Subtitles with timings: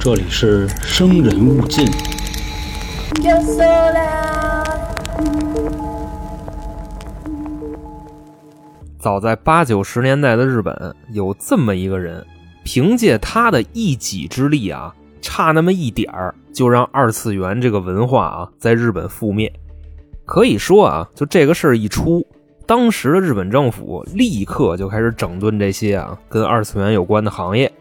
[0.00, 1.86] 这里是生人勿近。
[8.98, 12.26] 早在八九十年代的日本，有这么一个人，
[12.64, 19.52] 凭借他的一己之力啊，差那么一点儿，就让二次元这个文化啊，在日本覆灭。
[20.24, 22.26] 可以说啊，就这个事儿一出，
[22.66, 27.72] 当时的日本政府立刻就开始整顿这些啊跟二次元有关的行业，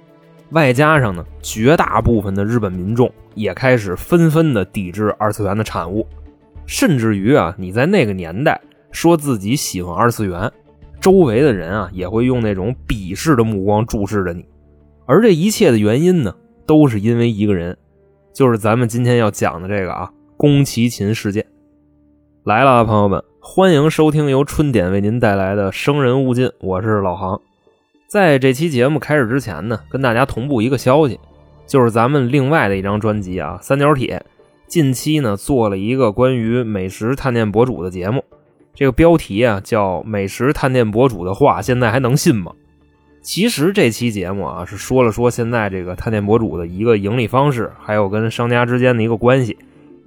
[0.51, 6.07] 外加上呢，绝大部分的日本民众也开始纷纷的抵制二次元的产物，
[6.65, 8.59] 甚至于啊，你在那个年代
[8.91, 10.51] 说自己喜欢二次元。
[11.01, 14.45] 周围的人啊，也会用那种鄙视的目光注视着你，
[15.05, 16.33] 而这一切的原因呢，
[16.65, 17.77] 都是因为一个人，
[18.33, 21.45] 就是咱们今天要讲的这个啊，宫崎勤事件。
[22.43, 27.39] 来了，朋友们，欢迎收听由春点为您带来的《生人勿近》，我是老航。
[28.07, 31.19] 在这期节目开始之前呢，跟大家同步一个消息，
[31.65, 34.23] 就是咱们另外的一张专辑啊，《三角铁》，
[34.67, 38.23] 近期呢做了一个关于美食探店博主的节目。
[38.75, 42.51] 这个标题啊，叫“美食探店博主的话，现在还能信吗？”
[43.23, 49.57] 其实这期节目啊，是说了说现在这个探店博主的一个盈利方式，还有跟商家之间的一个关系，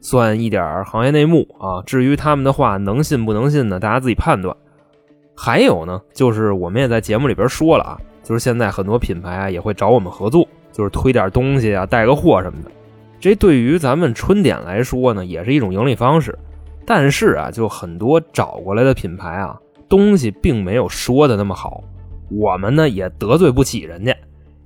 [0.00, 1.82] 算一点行业内幕啊。
[1.84, 3.80] 至于他们的话能信不能信呢？
[3.80, 4.56] 大家自己判断。
[5.40, 12.70] 还有呢，就是我们也在节目里边说了啊，就是现在很多品牌啊也会找我们合作，就是推点东西啊，带个货什么的。
[13.20, 16.36] 这对于咱们春点来说呢，也是一种盈利方式。
[16.84, 19.56] 但是啊，就很多找过来的品牌啊，
[19.88, 21.84] 东西并没有说的那么好，
[22.30, 24.16] 我们呢也得罪不起人家，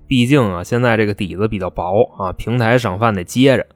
[0.06, 3.66] 毕竟啊，现在这个底子比较薄啊，平台赏饭得接着，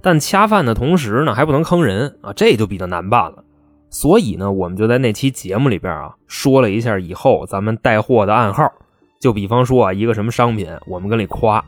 [0.00, 3.42] 但恰饭的同时呢，还不能坑人啊，这就比较难办了。
[3.90, 8.70] 所以呢，我们就在那期节目里边啊，说了一下以后咱们带货的暗号，
[9.20, 11.64] 就比方说啊，一个什么商品，我们跟你夸，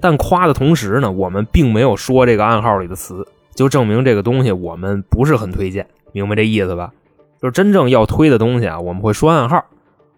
[0.00, 3.26] 但夸的同时呢，我们并没有说这个暗号里的词。
[3.54, 6.92] 就证明这个东西我们不是很推荐，明白这意思吧？
[7.40, 9.64] 就是真正要推的东西啊，我们会说暗号，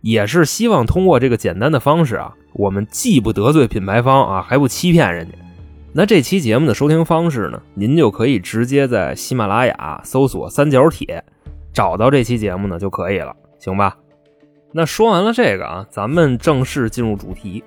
[0.01, 5.35] 也是希望通过这个简单的方式啊，我们既不得罪品牌方啊，还不欺骗人家。
[5.93, 11.25] 那这期节目的收听方式呢，您就可以直接在喜马拉雅搜索“三角铁”，
[11.79, 13.97] 找到这期节目呢就可以了，行吧？
[14.73, 17.63] 那说完了这个啊，咱们正式进入主题。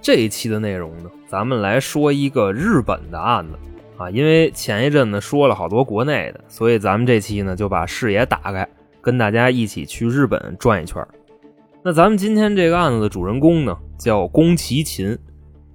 [0.00, 3.56] 这一期的内容呢，咱们来说一个日本的案子。
[3.96, 8.68] 啊，因为前一阵子说了好多国内的，所以咱们这期呢就把视野打开，
[9.00, 11.06] 跟大家一起去日本转一圈。
[11.84, 15.16] 那咱们今天这个案子的主人公呢叫宫崎勤，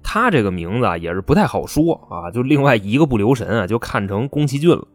[0.02, 4.86] 他这个名字啊也是不太好说啊，就另外一个不留神啊就看成宫崎骏了。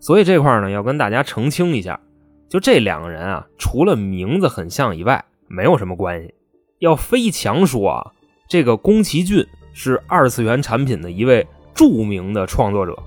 [0.00, 1.98] 所以这块呢要跟大家澄清一下，
[2.48, 6.34] 就这两个人啊，除了名字很像以外，没有什么关系。
[6.78, 8.12] 要非强说啊，
[8.48, 11.46] 这个宫崎骏是二次元产品的一位。
[11.74, 12.98] 著名的创作者，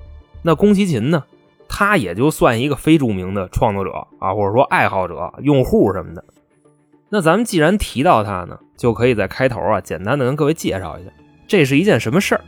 [0.41, 1.25] 那宫崎勤呢？
[1.67, 6.23] 他也就算一个非著名的创作者啊，或者说爱好者、用户什么的。
[7.09, 11.11] 那咱们既然提到他呢，就可以在开头啊，简单的跟各位介绍一下，
[11.49, 12.41] 这是一件什么事儿。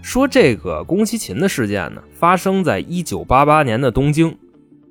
[0.00, 4.38] 说这个宫崎勤的事件呢，发生在一九八八年的东京，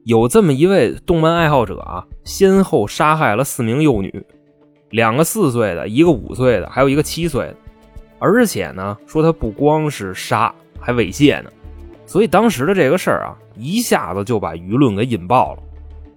[0.07, 4.25] 有这么一位动漫爱好者啊，先后杀害了四名幼女，
[4.91, 7.55] 两个四岁的，一个五岁的，还有一个七岁的。
[8.17, 11.51] 而且呢，说他不光是杀，还猥亵呢，
[12.05, 15.59] 所以当时的这个事儿啊，一下子就把舆论给引爆了。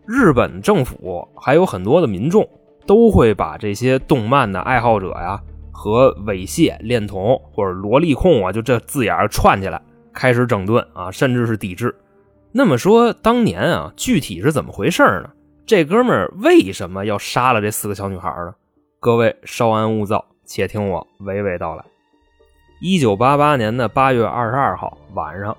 [0.06, 2.48] 日本政府还有很多的民众
[2.86, 9.82] 都会把这些动漫的爱好者呀和猥亵、恋童或者萝莉控啊，就这字眼串起来，
[10.14, 11.92] 开始整顿啊，甚至是抵制。
[12.52, 15.30] 那么说，当年啊，具体是怎么回事呢？
[15.64, 18.54] 这哥们为什么要杀了这四个小女孩呢？
[18.98, 20.24] 各位稍安勿躁。
[20.44, 21.84] 且听我娓娓道来。
[22.80, 25.56] 一九八八年的八月二十二号晚上，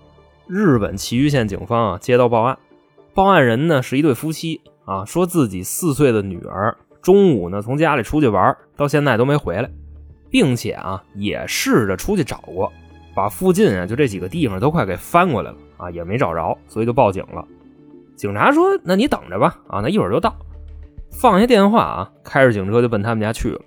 [0.47, 2.57] 日本崎玉县警方啊接到报案，
[3.13, 9.71] 报案人呢是一对夫妻啊，说自己四岁的女儿中午呢从家里出去玩，到现在都没回来，
[10.29, 12.69] 并且啊也试着出去找过，
[13.15, 17.43] 把附近啊就这几个地方都快给翻过来了啊，也没找着，所以就报警了。
[18.15, 20.35] 警察说：“那你等着吧，啊，那一会儿就到。”
[21.11, 23.59] 放下电话啊，开着警车就奔他们家去了。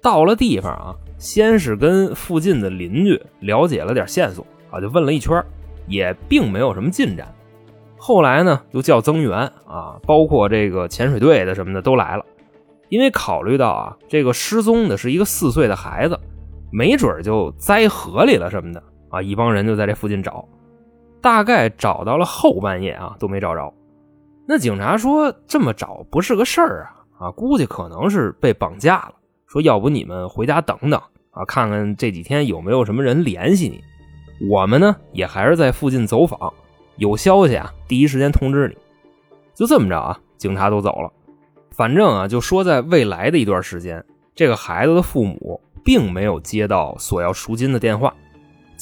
[0.00, 5.44] 到了地方啊，先是跟附近的邻居了解了点线索啊，就问了一圈，
[5.86, 7.32] 也并没有什么进展。
[7.98, 12.24] 后来呢，又叫增援啊，包括这个潜水队的什么的都来了。
[12.88, 16.18] 因为考虑到啊，这个失踪的是一个四岁的孩子，
[16.72, 20.46] 没准就栽河里了什么的啊，一帮人就在这附近找，
[21.22, 23.72] 大概找到了后半夜啊，都没找着。
[24.46, 29.14] 那警察说这么找不是个事儿啊，啊，估计可能是被绑架了。
[29.46, 33.80] 说要不你们回家等等啊，看看这几天有没有什么人联系你。
[34.50, 36.52] 我们呢也还是在附近走访，
[36.96, 38.76] 有消息啊，第一时间通知你。
[39.54, 41.12] 就这么着啊，警察都走了。
[41.70, 44.04] 反正啊，就说在未来的一段时间，
[44.34, 48.12] 这个孩子的父母并没有接到索要赎金的电话，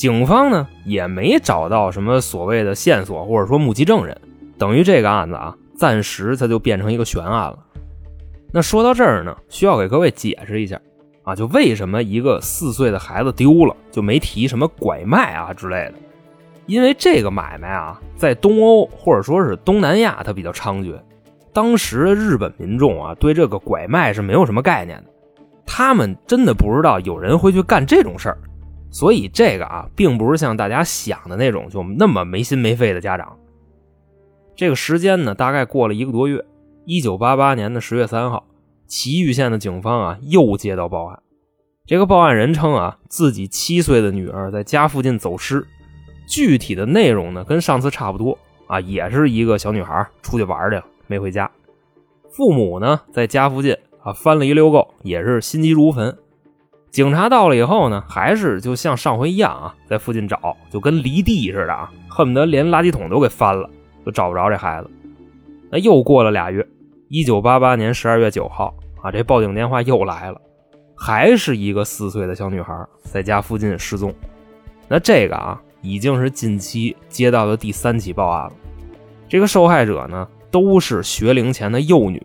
[0.01, 4.19] 警方呢也没找到什么所谓的线索或者说目击证人，
[4.57, 7.59] 等于这个案子啊，暂时它就变成一个悬案了。
[8.51, 10.81] 那说到这儿呢，需要给各位解释一下
[11.23, 15.93] 啊，就为什么一个四岁的孩子丢了就没提什么拐卖啊之类的？
[16.65, 20.99] 因为这个买卖啊，在东欧或者说是东南亚，它比较猖獗。
[21.53, 25.11] 当时日本民众啊，对这个拐卖是没有什么概念的，
[25.67, 28.39] 他们真的不知道有人会去干这种事儿，
[28.91, 33.37] 所以这个啊，并不是像大家想的那种就那么没心没肺的家长。
[34.57, 36.45] 这个时间呢，大概过了一个多月，
[36.85, 38.45] 一九八八年的十月三号，
[38.87, 41.23] 祁玉县的警方啊，又接到报案，
[41.87, 45.67] 这个报案人称啊，自己七岁的女儿在家附近走失，
[46.29, 50.85] 具体的内容呢，跟上次差不多啊，也是一个小女孩出去玩去了。
[51.07, 51.51] 没回家，
[52.29, 56.15] 父母呢在家附近啊翻了一溜够，也是心急如焚。
[56.91, 63.71] 警察到了以后呢，还是就像上回一样啊，在附近找，就跟犁地似的啊，恨不得连垃圾桶都给翻了，
[64.05, 64.91] 都找不着这孩子。
[65.71, 66.67] 那又过了俩月，
[67.09, 70.41] 一九八八年十二月九号啊，这报警电话又来了，
[70.97, 74.13] 还是一个四岁的小女孩在家附近失踪。
[74.89, 78.53] 那这个啊，已经是近期接到的第三起报案了。
[79.29, 80.27] 这个受害者呢？
[80.51, 82.21] 都是学龄前的幼女，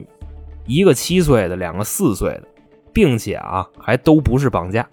[0.66, 2.44] 一个七岁的，两个四岁的，
[2.96, 4.88] 并且啊，还都不是绑架，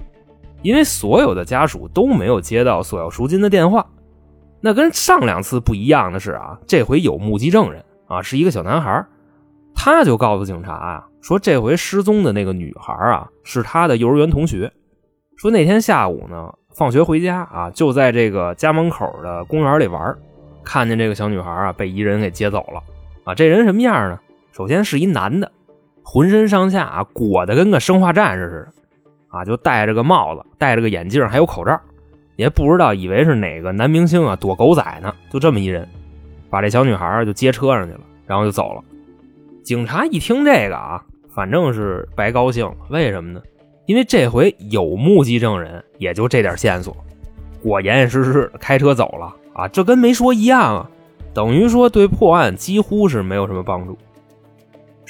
[0.61, 3.87] 因为所有的家属都没有接到索要赎金的电话。
[4.61, 9.07] 那跟上两次不一样的是啊，这回有目击证人啊，是一个小男孩，
[9.73, 14.73] 他就告诉警察啊，说这回失踪的那个女孩啊，是他的幼儿园同学，
[15.37, 20.17] 说那天下午呢，放学回家啊，就在这个家门口的公园里玩，
[20.65, 22.83] 看见这个小女孩啊，被一人给接走了。
[23.25, 24.19] 啊，这人什么样呢？
[24.53, 25.51] 首先是一男的，
[26.03, 31.81] 浑身上下啊裹得跟个生化战士似的，啊，就戴着个帽子，戴着个眼镜，还有口罩，
[32.37, 35.89] 也不知道以为是哪个男明星啊躲狗仔呢，就这么一人，
[36.51, 38.83] 把这小女孩就接车上去了，然后就走了。
[39.63, 41.03] 警察一听这个啊，
[41.35, 42.75] 反正是白高兴了。
[42.89, 43.41] 为什么呢？
[43.87, 46.97] 因为这回有目击证人，也就这点线索，
[47.63, 50.91] 果严严实实开车走了啊，这跟没说一样啊。
[51.35, 53.97] 等于说，对破案几乎是没有什么帮助。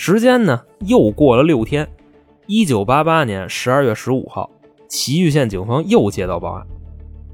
[0.04, 1.88] 时间呢，又过了六天，
[2.48, 4.50] 一九八八年十二月十五号，
[4.88, 6.66] 祁玉县警方又接到报案。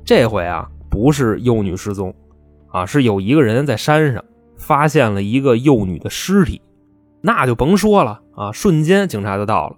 [0.05, 2.15] 这回啊，不是幼女失踪，
[2.71, 4.23] 啊，是有一个人在山上
[4.59, 6.61] 发现了一个幼女的尸体。
[7.23, 9.77] 那就甭说了啊，瞬间警察就到了，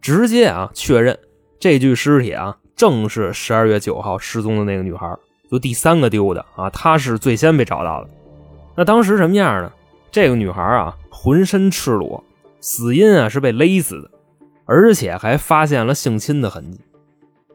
[0.00, 1.18] 直接啊确认
[1.58, 5.12] 这具尸体啊，正是十二月九号失踪的那个女孩，
[5.50, 8.08] 就第三个丢的啊，她是最先被找到的。
[8.76, 9.72] 那当时什么样呢？
[10.12, 12.22] 这个女孩啊，浑身赤裸，
[12.60, 14.10] 死因啊是被勒死的，
[14.64, 16.80] 而且还发现了性侵的痕迹。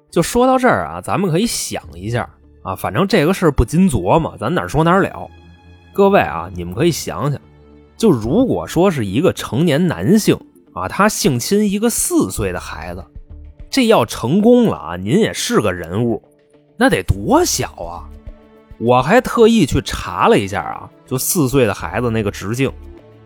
[0.09, 2.29] 就说到这儿啊，咱们可以想一下
[2.61, 5.29] 啊，反正这个事儿不禁琢磨，咱哪说哪了。
[5.91, 7.41] 各位啊，你们可以想想，
[7.97, 10.39] 就如果说是一个成年男性
[10.73, 13.03] 啊，他性侵一个四岁的孩子，
[13.69, 16.21] 这要成功了啊，您也是个人物，
[16.77, 18.09] 那得多小啊！
[18.79, 22.71] 我还特意去查了一下啊，就四岁的孩子那个直径，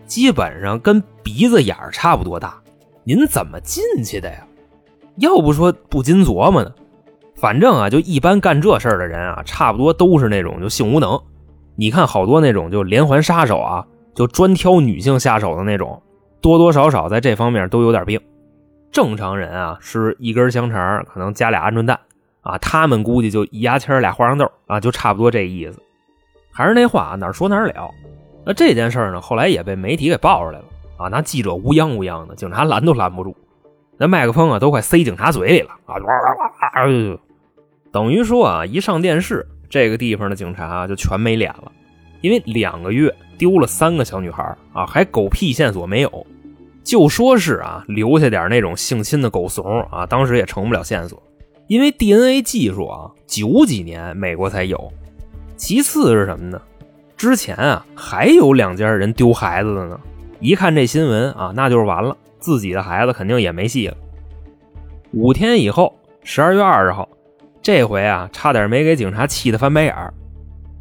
[0.07, 2.59] 基本上跟鼻子眼儿差不多大。
[3.03, 4.43] 您怎么进去的呀？
[5.17, 6.71] 要不说不禁琢磨呢。
[7.35, 11.19] 反正啊，就一般干这事的人啊，差不多都是那种就性无能。
[11.75, 13.85] 你看好多那种就连环杀手啊，
[14.15, 16.01] 就专挑女性下手的那种，
[16.41, 18.19] 多多少少在这方面都有点病。
[18.91, 21.99] 正常人啊，是一根香肠可能加俩鹌鹑蛋。
[22.41, 25.81] 啊，他们估计就一牙签俩花生豆啊，就差不多这意思。
[26.51, 27.91] 还是那话，哪说哪了。
[28.47, 31.09] 那这件事呢，后来也被媒体给爆出来了啊。
[31.09, 33.35] 那记者乌泱乌泱的，警察拦都拦不住，
[33.97, 35.95] 那麦克风啊都快塞警察嘴里了啊！
[37.91, 41.69] 等于说啊，一上电视，这个地方的警察就全没脸了，
[42.21, 46.27] 因为两个月丢了三个小女孩啊，还狗屁线索没有，
[46.85, 51.21] 就说是啊留下点那种性侵的狗怂啊，当时也成不了线索。
[51.67, 54.89] 因为 DNA 技术啊，九几年美国才有。
[55.57, 56.61] 其次是什么呢？
[57.17, 59.99] 之前啊还有两家人丢孩子的呢。
[60.39, 63.97] 一看这新闻啊，那就是完了，自己的孩子肯定也没戏了。
[65.13, 67.09] 五天以后，十二月二十号，
[67.59, 70.13] 这回啊差点没给警察气得翻白眼儿。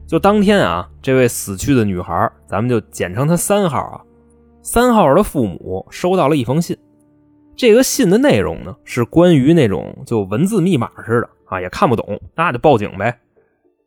[0.07, 4.00] 就当天啊，这位死去的女孩，咱们就简称她三号啊。
[4.61, 6.76] 三号的父母收到了一封信。
[7.57, 13.19] 这个信的内容呢，是关于那种就文字密码似的啊，也看不懂，那就报警呗。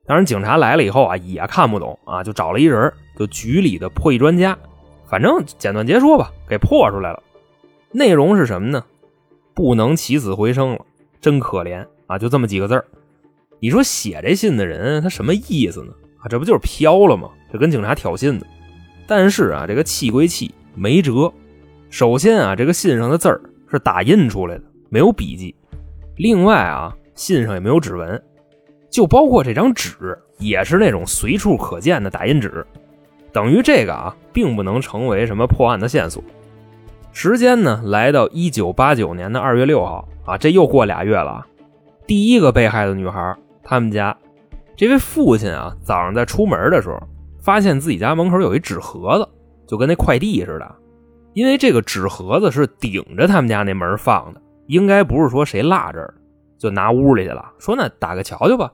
[0.10, 4.58] 当然，警察来了以后啊，也看不懂啊，就找了一人，就局里的破译专家，
[5.06, 7.22] 反正简短截说吧，给破出来了。
[7.92, 8.84] 内容是什么呢？
[9.54, 10.80] 不能起死回生了，
[11.22, 12.18] 真可怜啊！
[12.18, 12.84] 就这么几个字。
[13.60, 15.94] 你说写这信的人他什么意思呢？
[16.24, 17.30] 啊，这不就是飘了吗？
[17.54, 18.48] 这跟警察挑衅的。
[19.06, 21.32] 但是啊，这个气归气，没辙。
[21.92, 23.40] 首先啊，这个信上的字儿
[23.70, 25.54] 是打印出来的，没有笔迹。
[26.16, 28.20] 另外啊，信上也没有指纹。
[29.00, 29.96] 就包括这张纸，
[30.40, 32.68] 也是那种随处可见的打印纸，
[33.32, 36.22] 等于这个啊，并不能成为什么破案的线索。
[37.14, 41.48] 时间呢，来到一九八九年的二月六号啊，这又过俩月了。
[42.06, 44.14] 第一个被害的女孩，他们家
[44.76, 47.02] 这位父亲啊，早上在出门的时候，
[47.42, 49.26] 发现自己家门口有一纸盒子，
[49.66, 50.76] 就跟那快递似的。
[51.32, 56.14] 因为这个纸盒子是顶着他们家那门放的，应该不是说谁落这儿，
[56.58, 58.70] 就拿屋里去了，说那打开瞧瞧吧。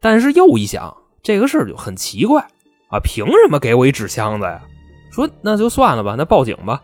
[0.00, 2.42] 但是又一想，这个事儿就很奇怪
[2.88, 3.00] 啊！
[3.02, 4.62] 凭什么给我一纸箱子呀？
[5.10, 6.82] 说那就算了吧，那报警吧。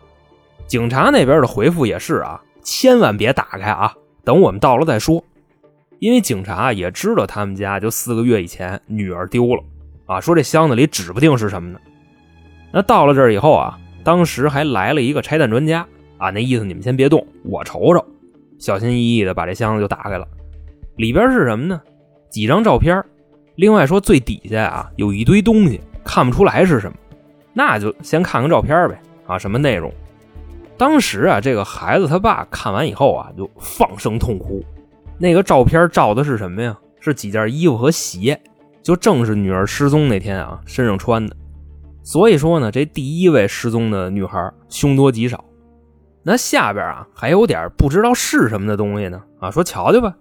[0.65, 3.93] 警察那边的回复也是啊，千万别打开啊，
[4.23, 5.23] 等我们到了再说。
[5.99, 9.63] 因为警察也知道他们家就四个月以前女儿丢了
[10.05, 11.79] 啊，说这箱子里指不定是什么呢。
[12.73, 18.03] 那到了这儿以后啊，当时还来了一个拆弹专家啊，那意思你们先别动，我瞅瞅。
[18.59, 20.25] 小心翼翼的把这箱子就打开了，
[20.95, 21.79] 里边是什么呢？
[22.33, 23.05] 几张照片，
[23.57, 26.97] 另外说最底下啊有一堆东西，看不出来是什么，
[27.53, 29.93] 那就先看看照片呗啊，什么内容？
[30.75, 34.65] 当时啊，这个孩子他爸看完以后啊，就放声痛哭。
[35.19, 36.75] 那个照片照的是什么呀？
[36.99, 38.41] 是几件衣服和鞋，
[38.81, 41.35] 就正是女儿失踪那天啊身上穿的。
[42.01, 45.45] 所以说呢，这第一位失踪的女孩凶多吉少。
[46.23, 50.15] 那下边啊还有点不知道是什么的东西呢啊，说瞧瞧吧。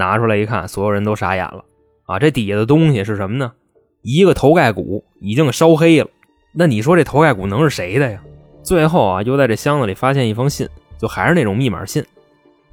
[0.00, 1.62] 拿出来一看，所有人都傻眼了
[2.06, 2.18] 啊！
[2.18, 3.52] 这底下的东西是什么呢？
[4.00, 6.08] 一个头盖骨已经烧黑了。
[6.52, 8.20] 那你说这头盖骨能是谁的呀？
[8.62, 10.66] 最后啊，又在这箱子里发现一封信，
[10.98, 12.02] 就还是那种密码信。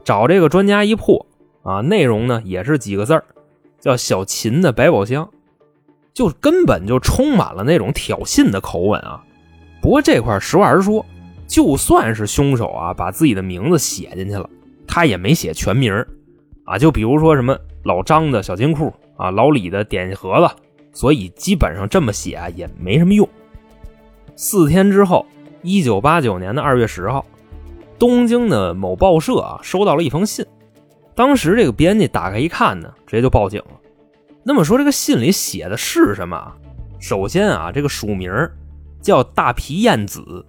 [0.06, 1.26] 找这个专家一破
[1.64, 3.24] 啊，内容呢也是几个字儿，
[3.82, 5.30] 叫小秦的百宝箱，
[6.14, 9.22] 就根本就充满了那种挑衅的口吻啊。
[9.82, 11.06] 不过这块实话实说，
[11.46, 14.50] 就算是凶手啊把自己的名字写进去了，
[14.88, 15.94] 他也没写全名
[16.68, 20.54] 啊，就比如说什么老张的小金库啊，老李的点心盒子，
[20.92, 23.28] 所以基本上这么写啊也没什么用。
[24.36, 25.26] 四天之后，
[25.62, 27.26] 一九八九年的二月十号，
[27.98, 30.46] 东京的某报社啊收到了一封信。
[31.16, 33.80] 当时这个编辑打开一看呢，直接就报警了。
[34.44, 36.54] 那么说这个信里写的是什么啊？
[37.00, 38.30] 首先啊，这个署名
[39.02, 40.46] 叫大皮燕子，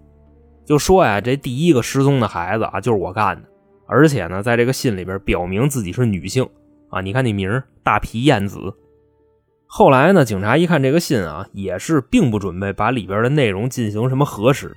[0.67, 3.48] 就说呀，这第一个失踪的孩子啊就是我干的。
[3.89, 6.47] 而且呢，在这个信里边表明自己是女性
[6.91, 8.75] 啊，你看那名大皮燕子。
[9.67, 14.77] 后来呢，警察一看这个信啊，也是并不准备把里边的内容进行什么核实。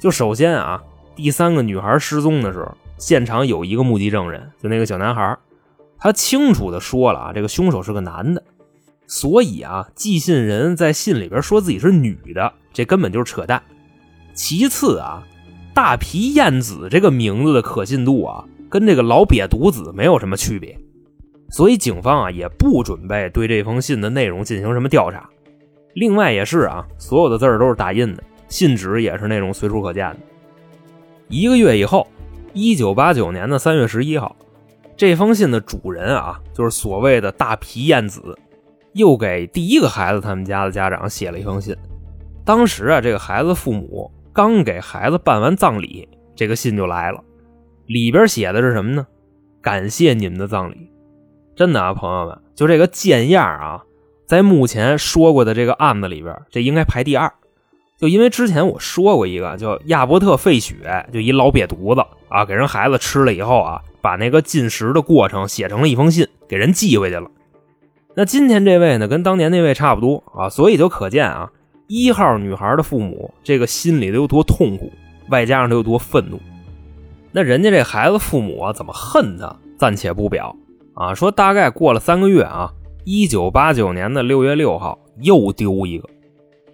[0.00, 0.82] 就首先啊，
[1.14, 5.38] 第三个女孩失踪的时候，现场有一个目击证人，就那个小男孩，
[5.96, 8.42] 他清楚的说了啊，这个凶手是个男的。
[9.06, 13.62] 所以啊，寄信人在信里边说自己是女的，这根本就是扯淡。
[14.34, 15.26] 其次啊。
[15.74, 20.78] 大皮燕子这个名字的可信度啊，跟这个老瘪犊子没有什么区别，
[21.50, 25.28] 所以警方啊也不准备对这封信的内容进行什么调查。
[25.94, 30.18] 另外也是啊，所有的字儿都是打印的，信纸也是那种随处可见的。
[31.28, 32.06] 一个月以后，
[32.52, 34.36] 一九八九年的三月十一号，
[34.94, 38.38] 这封信的主人啊，就是所谓的大皮燕子，
[38.92, 41.74] 又给第一个孩子他们家的家长写了一封信。
[42.44, 44.10] 当时啊，这个孩子父母。
[44.32, 47.22] 刚给孩子办完葬礼，这个信就来了，
[47.86, 49.06] 里边写的是什么呢？
[49.60, 50.90] 感谢你们的葬礼，
[51.54, 53.82] 真的啊，朋友们，就这个贱样啊，
[54.26, 57.32] 在目前说过的这个案子里边，这应该排第二。
[57.98, 67.30] 就因为之前我说过一个叫亚伯特·费雪，就一老瘪犊子啊，给人孩子吃了以后啊，把那个进食的过程写成了一封信，给人寄回去了。
[68.16, 71.52] 那今天这位呢，跟当年那位差不多啊，所以就可见啊。
[71.94, 74.90] 一号女孩的父母，这个心里得有多痛苦，
[75.28, 76.40] 外加上得有多愤怒。
[77.32, 80.56] 那人家这孩子父母啊，怎么恨他，暂且不表
[80.94, 81.12] 啊。
[81.12, 82.72] 说大概过了三个月啊，
[83.04, 86.08] 一九八九年的六月六号又丢一个。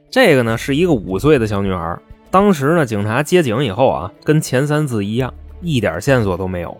[0.08, 1.98] 这个呢是一个五岁的小女孩。
[2.30, 6.76] 当时呢，警察接警以后啊，跟前三次一样，一点线索都没有。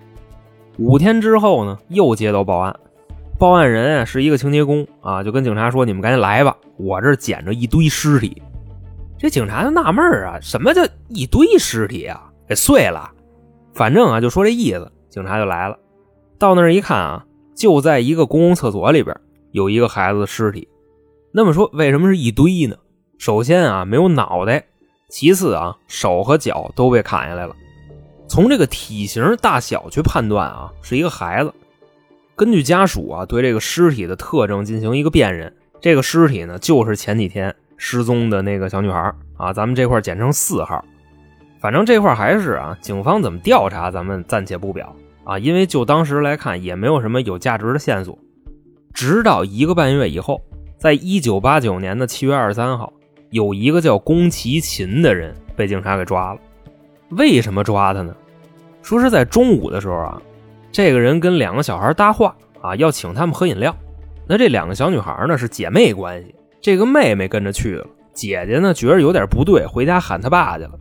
[0.78, 2.78] 五天之后呢，又接到报案。
[3.38, 8.42] 报案人啊是一个清洁工啊，就跟警察说：“你们赶紧来吧，我这捡着一堆尸体。”
[9.16, 12.30] 这警察就纳闷啊，什么叫一堆尸体啊？
[12.49, 13.11] 给碎了？
[13.75, 15.78] 反正啊，就说这意思，警察就来了。
[16.37, 17.25] 到那儿一看啊，
[17.57, 19.16] 就在一个公共厕所里边
[19.52, 20.68] 有一个孩子的尸体。
[21.33, 22.76] 那么说，为什么是一堆呢？
[23.18, 24.61] 首先啊，没有脑袋；
[25.11, 27.54] 其次啊，手和脚都被砍下来了。
[28.28, 31.52] 从这个体型大小去判断啊，是一个孩子。
[32.38, 40.85] 根据家属啊对这个尸体的特征进行一个辨认，这个尸体呢就是前几天失踪的那个小女孩啊，咱们这块简称四号。
[41.59, 48.16] 反正这块还是啊，警方怎么调查，咱们暂且不表啊，因为就当时来看，也没有什么有价值的线索。
[48.95, 50.40] 直到一个半月以后，
[50.78, 52.92] 在一九八九年的七月二十三号，
[53.30, 56.40] 有一个叫宫崎勤的人被警察给抓了。
[57.09, 58.14] 为什么抓他呢？
[58.80, 60.23] 说是在中午的时候啊，
[60.78, 63.75] 这个人跟两个小孩搭话啊，要请他们喝饮料。
[64.28, 70.78] 那这两个小女孩呢是姐妹关系，这个妹妹跟着去了，姐姐呢觉得有点不对，回家喊他爸去了。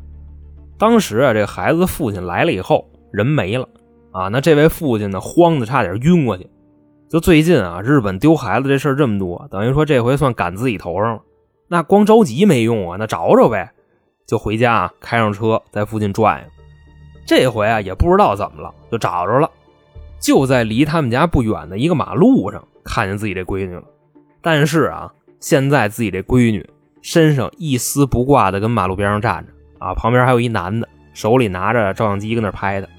[0.78, 3.68] 当时啊，这个孩子父亲来了以后，人没了
[4.12, 4.28] 啊。
[4.28, 6.48] 那这位父亲呢，慌的差点晕过去。
[7.10, 11.22] 就最近啊，日本丢孩子这事儿这么多，等于说这回算赶自己头上了。
[11.68, 13.72] 那光着急没用啊，那找找呗。
[14.28, 16.48] 就回家啊，开上车在附近转悠。
[17.26, 19.50] 这回啊，也不知道怎么了，就找着了。
[20.20, 23.84] 就在离他们家不远的一个马路上，看见自己这闺女了。
[24.42, 26.68] 但是啊，现在自己这闺女
[27.02, 29.54] 身上一丝不挂的跟马路边上站着。
[29.80, 32.90] 啊，旁边还有一男的，手里拿着照相机跟那拍的。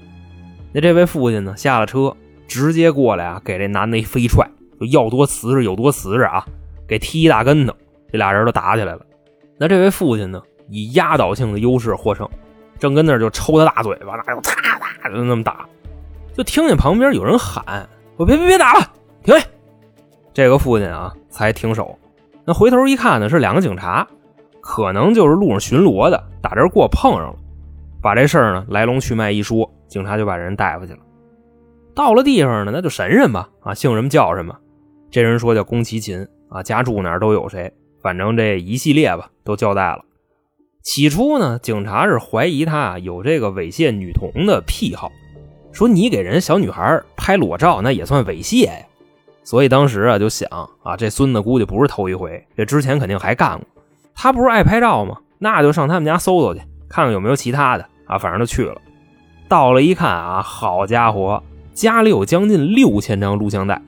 [0.71, 2.15] 那这位父亲呢，下了车，
[2.47, 4.49] 直接过来啊，给这男的一飞踹，
[4.91, 6.45] 要多瓷实有多瓷实啊，
[6.87, 7.75] 给踢一大跟头，
[8.11, 9.01] 这俩人都打起来了。
[9.57, 12.25] 那这位父亲呢，以压倒性的优势获胜，
[12.77, 15.67] 正跟那就抽他大嘴巴，那就啪啪就那么打，
[16.39, 18.93] 就听见旁边有人喊：“我别别别打了，
[19.25, 19.35] 停！”
[20.33, 21.99] 这个父亲啊，才停手。
[22.45, 24.07] 那回头一看呢，是两个警察。
[24.61, 27.35] 可能就是路上巡逻的，打这过碰上了，
[28.01, 30.99] 把这事儿呢来龙去脉一说，警察就把人带回去了。
[31.93, 33.49] 到了地方呢，那就审审吧。
[33.59, 34.55] 啊，姓什么叫什么？
[35.11, 37.69] 这人说叫宫崎勤啊，家住哪儿都有谁，
[38.01, 40.05] 反正这一系列吧都交代了。
[40.83, 45.11] 起初呢，警察是怀疑他有这个猥亵女童的癖好，
[45.79, 48.85] 说你给人小女孩拍裸照，那也算猥亵呀。
[49.45, 50.49] 所以当时啊就想
[50.83, 53.65] 啊，这孙子估计不是头一回，这之前肯定还干过。
[54.13, 55.15] 他不是爱拍照吗？
[55.37, 58.17] 那就上他们家搜搜去，看看有没有其他的啊。
[58.17, 58.75] 反正就去了，
[59.47, 61.41] 到了一看啊，好家伙，
[61.73, 63.81] 家里有将近六千张录像带。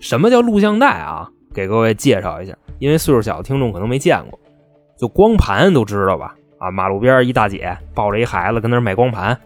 [0.00, 1.30] 什么叫录像带啊？
[1.54, 4.36] 给各位介绍一下，因为岁数小的听众可能没见过，
[4.98, 6.34] 就光盘都知道吧？
[6.58, 9.38] 啊，马路边一大姐抱着一孩子跟那卖光盘，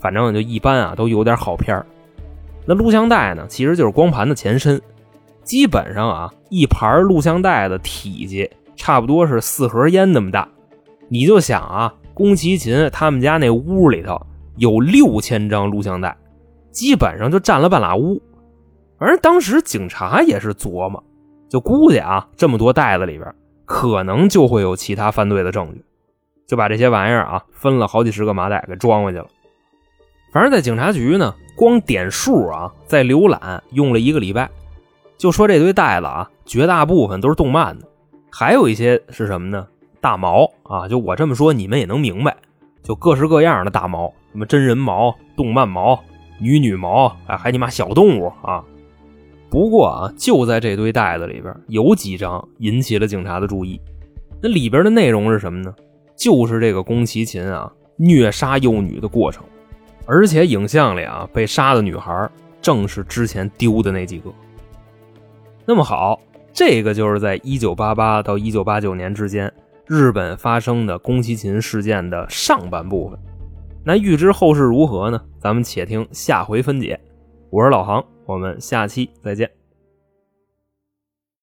[0.00, 1.80] 反正就一般啊，都有点好片
[2.66, 4.80] 那录像带呢，其实就是光盘的前身，
[5.44, 8.50] 基本上啊，一盘录像带的体积。
[8.76, 10.48] 差不多是四盒烟那么大，
[11.10, 14.18] 你就想啊，宫崎勤他们家那屋里头
[14.56, 16.16] 有六千张录像带，
[16.70, 18.18] 基本上就占了半拉屋。
[18.96, 21.04] 而当时警察也是琢磨，
[21.46, 23.34] 就估计啊，这么多袋子里边
[23.66, 25.84] 可能就会有其他犯罪的证据，
[26.48, 29.26] 就把这些玩意儿啊分了好几十个麻袋给装回去了。
[30.32, 34.48] 反正，在警察局呢，光点数啊，在浏览用了一个礼拜，
[35.18, 37.86] 就说这堆袋子啊，绝大部分都是动漫的。
[38.30, 39.66] 还有一些是什么呢？
[40.00, 42.36] 大毛啊，就我这么说，你们也能明白，
[42.82, 46.00] 就各式各样的大毛，什么真人毛、动漫毛、
[46.38, 48.64] 女女毛，哎，还你妈小动物啊！
[49.50, 53.80] 不过啊，就在这堆袋子里边，有几张引起了警察的注意。
[54.40, 55.74] 那里边的内容是什么呢？
[56.16, 59.44] 就是这个宫崎勤啊虐杀幼女的过程，
[60.12, 62.28] 而且影像里啊被杀的女孩
[62.60, 64.30] 正是之前丢的那几个。
[65.64, 66.20] 那么好。
[66.52, 69.50] 这个就是在一九八八到一九八九年之间，
[69.86, 73.16] 日本发生的宫崎勤事件的上半部分。
[73.84, 75.22] 那预知后事如何呢？
[75.38, 76.98] 咱们且听下回分解。
[77.50, 79.48] 我是老航，我们下期再见。